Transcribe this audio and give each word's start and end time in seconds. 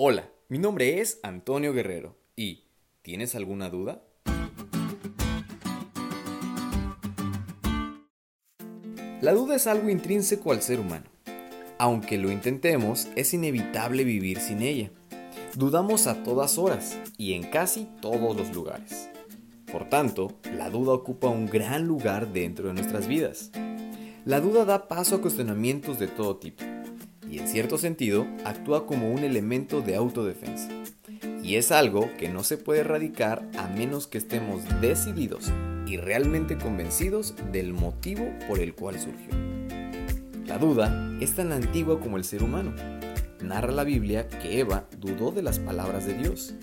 Hola, 0.00 0.30
mi 0.48 0.60
nombre 0.60 1.00
es 1.00 1.18
Antonio 1.24 1.72
Guerrero 1.72 2.16
y 2.36 2.68
¿tienes 3.02 3.34
alguna 3.34 3.68
duda? 3.68 4.00
La 9.20 9.32
duda 9.32 9.56
es 9.56 9.66
algo 9.66 9.90
intrínseco 9.90 10.52
al 10.52 10.62
ser 10.62 10.78
humano. 10.78 11.06
Aunque 11.78 12.16
lo 12.16 12.30
intentemos, 12.30 13.08
es 13.16 13.34
inevitable 13.34 14.04
vivir 14.04 14.38
sin 14.38 14.62
ella. 14.62 14.92
Dudamos 15.56 16.06
a 16.06 16.22
todas 16.22 16.58
horas 16.58 16.96
y 17.16 17.32
en 17.32 17.50
casi 17.50 17.88
todos 18.00 18.36
los 18.36 18.54
lugares. 18.54 19.10
Por 19.72 19.88
tanto, 19.88 20.38
la 20.56 20.70
duda 20.70 20.92
ocupa 20.92 21.26
un 21.26 21.46
gran 21.46 21.88
lugar 21.88 22.32
dentro 22.32 22.68
de 22.68 22.74
nuestras 22.74 23.08
vidas. 23.08 23.50
La 24.24 24.38
duda 24.38 24.64
da 24.64 24.86
paso 24.86 25.16
a 25.16 25.20
cuestionamientos 25.20 25.98
de 25.98 26.06
todo 26.06 26.36
tipo 26.36 26.62
y 27.30 27.38
en 27.38 27.48
cierto 27.48 27.78
sentido 27.78 28.26
actúa 28.44 28.86
como 28.86 29.10
un 29.12 29.24
elemento 29.24 29.80
de 29.80 29.96
autodefensa. 29.96 30.68
Y 31.42 31.56
es 31.56 31.72
algo 31.72 32.10
que 32.18 32.28
no 32.28 32.44
se 32.44 32.58
puede 32.58 32.80
erradicar 32.80 33.48
a 33.58 33.68
menos 33.68 34.06
que 34.06 34.18
estemos 34.18 34.62
decididos 34.80 35.50
y 35.86 35.96
realmente 35.96 36.58
convencidos 36.58 37.34
del 37.52 37.72
motivo 37.72 38.28
por 38.46 38.60
el 38.60 38.74
cual 38.74 38.98
surgió. 39.00 39.30
La 40.46 40.58
duda 40.58 41.16
es 41.20 41.34
tan 41.34 41.52
antigua 41.52 42.00
como 42.00 42.16
el 42.16 42.24
ser 42.24 42.42
humano. 42.42 42.74
Narra 43.42 43.72
la 43.72 43.84
Biblia 43.84 44.28
que 44.28 44.60
Eva 44.60 44.88
dudó 44.98 45.30
de 45.30 45.42
las 45.42 45.58
palabras 45.58 46.06
de 46.06 46.14
Dios 46.14 46.54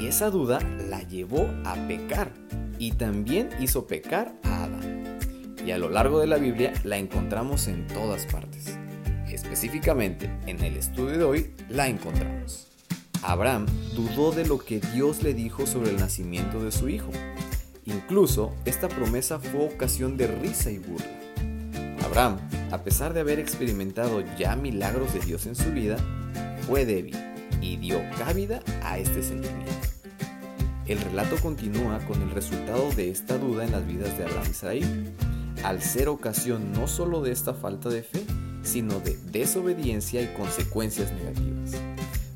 y 0.00 0.06
esa 0.06 0.30
duda 0.30 0.60
la 0.88 1.02
llevó 1.02 1.48
a 1.64 1.74
pecar 1.88 2.32
y 2.78 2.92
también 2.92 3.48
hizo 3.60 3.86
pecar 3.86 4.34
a 4.42 4.64
Adán. 4.64 5.18
Y 5.64 5.70
a 5.72 5.78
lo 5.78 5.90
largo 5.90 6.20
de 6.20 6.26
la 6.26 6.36
Biblia 6.36 6.72
la 6.84 6.96
encontramos 6.96 7.68
en 7.68 7.86
todas 7.86 8.26
partes. 8.26 8.78
Específicamente, 9.32 10.30
en 10.46 10.62
el 10.62 10.76
estudio 10.76 11.18
de 11.18 11.24
hoy 11.24 11.50
la 11.68 11.88
encontramos. 11.88 12.68
Abraham 13.22 13.66
dudó 13.94 14.32
de 14.32 14.46
lo 14.46 14.58
que 14.58 14.80
Dios 14.80 15.22
le 15.22 15.34
dijo 15.34 15.66
sobre 15.66 15.90
el 15.90 15.96
nacimiento 15.96 16.62
de 16.62 16.72
su 16.72 16.88
hijo. 16.88 17.10
Incluso 17.84 18.54
esta 18.64 18.88
promesa 18.88 19.38
fue 19.38 19.66
ocasión 19.66 20.16
de 20.16 20.26
risa 20.26 20.70
y 20.70 20.78
burla. 20.78 21.06
Abraham, 22.04 22.38
a 22.72 22.82
pesar 22.82 23.12
de 23.12 23.20
haber 23.20 23.38
experimentado 23.38 24.24
ya 24.36 24.56
milagros 24.56 25.12
de 25.12 25.20
Dios 25.20 25.46
en 25.46 25.54
su 25.54 25.70
vida, 25.70 25.96
fue 26.66 26.84
débil 26.84 27.16
y 27.60 27.76
dio 27.76 28.00
cabida 28.18 28.62
a 28.82 28.98
este 28.98 29.22
sentimiento. 29.22 29.70
El 30.86 31.00
relato 31.00 31.36
continúa 31.36 31.98
con 32.06 32.20
el 32.22 32.30
resultado 32.30 32.90
de 32.92 33.10
esta 33.10 33.38
duda 33.38 33.64
en 33.64 33.72
las 33.72 33.86
vidas 33.86 34.16
de 34.18 34.24
Abraham 34.24 34.46
y 34.50 34.54
Sarai, 34.54 35.14
al 35.62 35.82
ser 35.82 36.08
ocasión 36.08 36.72
no 36.72 36.88
solo 36.88 37.22
de 37.22 37.32
esta 37.32 37.54
falta 37.54 37.90
de 37.90 38.02
fe, 38.02 38.24
sino 38.70 39.00
de 39.00 39.16
desobediencia 39.30 40.22
y 40.22 40.32
consecuencias 40.34 41.12
negativas. 41.12 41.72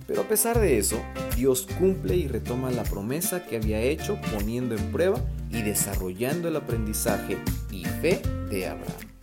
Pero 0.06 0.22
a 0.22 0.28
pesar 0.28 0.58
de 0.58 0.78
eso, 0.78 1.00
Dios 1.36 1.66
cumple 1.78 2.16
y 2.16 2.28
retoma 2.28 2.70
la 2.70 2.82
promesa 2.84 3.44
que 3.46 3.56
había 3.56 3.80
hecho 3.80 4.18
poniendo 4.32 4.76
en 4.76 4.92
prueba 4.92 5.20
y 5.50 5.62
desarrollando 5.62 6.48
el 6.48 6.56
aprendizaje 6.56 7.38
y 7.70 7.84
fe 7.84 8.20
de 8.50 8.66
Abraham. 8.66 9.14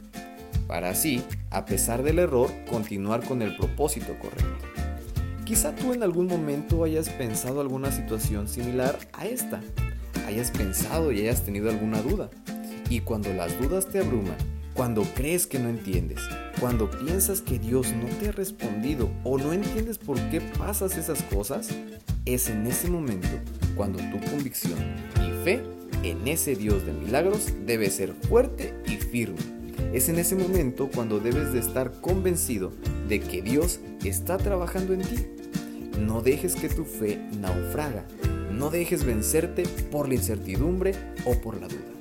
Para 0.67 0.89
así, 0.89 1.21
a 1.49 1.65
pesar 1.65 2.01
del 2.01 2.19
error, 2.19 2.49
continuar 2.69 3.23
con 3.25 3.41
el 3.41 3.55
propósito 3.57 4.17
correcto. 4.19 4.65
Quizá 5.45 5.75
tú 5.75 5.93
en 5.93 6.01
algún 6.01 6.27
momento 6.27 6.85
hayas 6.85 7.09
pensado 7.09 7.59
alguna 7.59 7.91
situación 7.91 8.47
similar 8.47 8.97
a 9.11 9.27
esta, 9.27 9.61
hayas 10.25 10.49
pensado 10.49 11.11
y 11.11 11.19
hayas 11.19 11.43
tenido 11.43 11.69
alguna 11.69 12.01
duda. 12.01 12.29
Y 12.89 13.01
cuando 13.01 13.33
las 13.33 13.59
dudas 13.59 13.87
te 13.87 13.99
abruman, 13.99 14.37
cuando 14.73 15.03
crees 15.15 15.47
que 15.47 15.59
no 15.59 15.69
entiendes, 15.69 16.19
cuando 16.59 16.89
piensas 16.89 17.41
que 17.41 17.59
Dios 17.59 17.93
no 17.93 18.07
te 18.19 18.29
ha 18.29 18.31
respondido 18.31 19.09
o 19.23 19.37
no 19.37 19.53
entiendes 19.53 19.97
por 19.97 20.17
qué 20.29 20.41
pasas 20.41 20.97
esas 20.97 21.21
cosas, 21.23 21.69
es 22.25 22.49
en 22.49 22.65
ese 22.67 22.89
momento 22.89 23.27
cuando 23.75 23.99
tu 23.99 24.19
convicción 24.29 24.79
y 25.15 25.43
fe 25.43 25.63
en 26.03 26.27
ese 26.27 26.55
Dios 26.55 26.85
de 26.85 26.93
milagros 26.93 27.53
debe 27.65 27.89
ser 27.89 28.13
fuerte 28.13 28.73
y 28.87 28.97
firme. 28.97 29.39
Es 29.93 30.09
en 30.09 30.19
ese 30.19 30.35
momento 30.35 30.89
cuando 30.93 31.19
debes 31.19 31.53
de 31.53 31.59
estar 31.59 31.91
convencido 32.01 32.71
de 33.07 33.19
que 33.19 33.41
Dios 33.41 33.79
está 34.03 34.37
trabajando 34.37 34.93
en 34.93 35.01
ti. 35.01 35.27
No 35.99 36.21
dejes 36.21 36.55
que 36.55 36.69
tu 36.69 36.85
fe 36.85 37.19
naufraga. 37.39 38.05
No 38.51 38.69
dejes 38.69 39.03
vencerte 39.03 39.63
por 39.91 40.07
la 40.07 40.15
incertidumbre 40.15 40.93
o 41.25 41.39
por 41.41 41.59
la 41.59 41.67
duda. 41.67 42.00